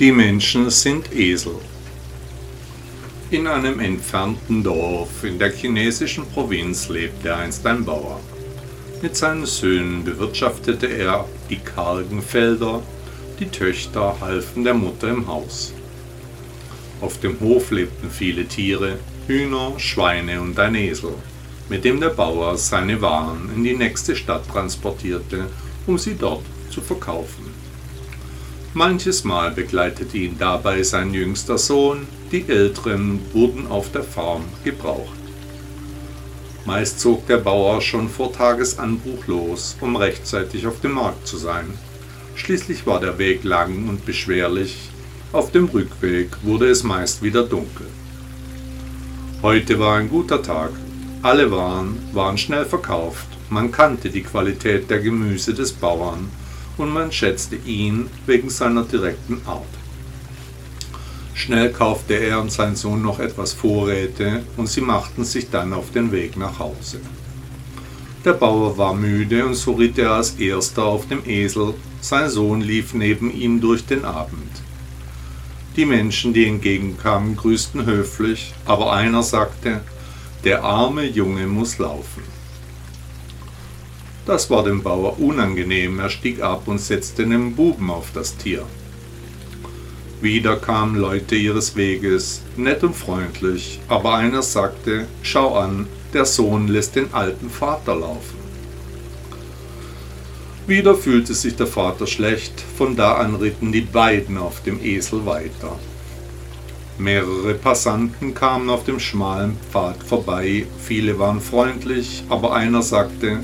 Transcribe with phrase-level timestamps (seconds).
[0.00, 1.56] Die Menschen sind Esel.
[3.30, 8.18] In einem entfernten Dorf in der chinesischen Provinz lebte einst ein Bauer.
[9.02, 12.82] Mit seinen Söhnen bewirtschaftete er die kargen Felder,
[13.38, 15.74] die Töchter halfen der Mutter im Haus.
[17.02, 21.12] Auf dem Hof lebten viele Tiere, Hühner, Schweine und ein Esel
[21.70, 25.46] mit dem der Bauer seine Waren in die nächste Stadt transportierte,
[25.86, 27.49] um sie dort zu verkaufen.
[28.72, 35.18] Manches Mal begleitete ihn dabei sein jüngster Sohn, die Älteren wurden auf der Farm gebraucht.
[36.64, 41.66] Meist zog der Bauer schon vor Tagesanbruch los, um rechtzeitig auf dem Markt zu sein.
[42.36, 44.90] Schließlich war der Weg lang und beschwerlich,
[45.32, 47.86] auf dem Rückweg wurde es meist wieder dunkel.
[49.42, 50.70] Heute war ein guter Tag
[51.22, 56.30] alle Waren waren schnell verkauft, man kannte die Qualität der Gemüse des Bauern
[56.80, 59.64] und man schätzte ihn wegen seiner direkten Art.
[61.34, 65.90] Schnell kaufte er und sein Sohn noch etwas Vorräte und sie machten sich dann auf
[65.92, 67.00] den Weg nach Hause.
[68.24, 72.60] Der Bauer war müde und so ritt er als erster auf dem Esel, sein Sohn
[72.60, 74.50] lief neben ihm durch den Abend.
[75.76, 79.80] Die Menschen, die entgegenkamen, grüßten höflich, aber einer sagte,
[80.44, 82.39] der arme Junge muss laufen.
[84.26, 88.64] Das war dem Bauer unangenehm, er stieg ab und setzte einen Buben auf das Tier.
[90.20, 96.68] Wieder kamen Leute ihres Weges, nett und freundlich, aber einer sagte, schau an, der Sohn
[96.68, 98.38] lässt den alten Vater laufen.
[100.66, 105.24] Wieder fühlte sich der Vater schlecht, von da an ritten die beiden auf dem Esel
[105.24, 105.78] weiter.
[106.98, 113.40] Mehrere Passanten kamen auf dem schmalen Pfad vorbei, viele waren freundlich, aber einer sagte,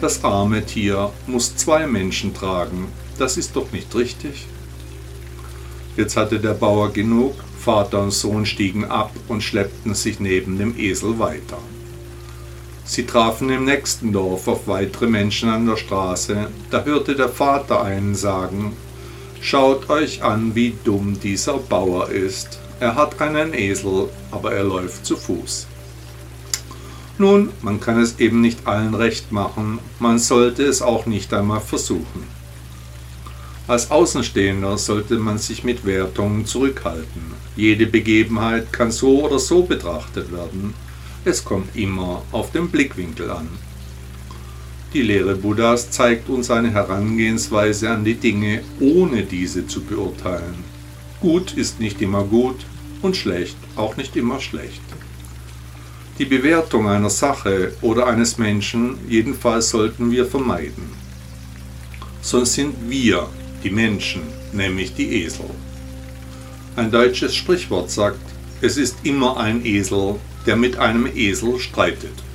[0.00, 4.46] das arme Tier muss zwei Menschen tragen, das ist doch nicht richtig.
[5.96, 10.78] Jetzt hatte der Bauer genug, Vater und Sohn stiegen ab und schleppten sich neben dem
[10.78, 11.58] Esel weiter.
[12.84, 17.82] Sie trafen im nächsten Dorf auf weitere Menschen an der Straße, da hörte der Vater
[17.82, 18.76] einen sagen,
[19.40, 22.58] Schaut euch an, wie dumm dieser Bauer ist.
[22.80, 25.68] Er hat einen Esel, aber er läuft zu Fuß.
[27.18, 31.60] Nun, man kann es eben nicht allen recht machen, man sollte es auch nicht einmal
[31.60, 32.24] versuchen.
[33.68, 37.22] Als Außenstehender sollte man sich mit Wertungen zurückhalten.
[37.56, 40.74] Jede Begebenheit kann so oder so betrachtet werden.
[41.24, 43.48] Es kommt immer auf den Blickwinkel an.
[44.92, 50.64] Die Lehre Buddhas zeigt uns eine Herangehensweise an die Dinge, ohne diese zu beurteilen.
[51.20, 52.64] Gut ist nicht immer gut
[53.02, 54.80] und schlecht auch nicht immer schlecht.
[56.18, 60.90] Die Bewertung einer Sache oder eines Menschen jedenfalls sollten wir vermeiden.
[62.22, 63.28] Sonst sind wir,
[63.62, 64.22] die Menschen,
[64.52, 65.50] nämlich die Esel.
[66.74, 68.18] Ein deutsches Sprichwort sagt,
[68.62, 70.16] es ist immer ein Esel,
[70.46, 72.25] der mit einem Esel streitet.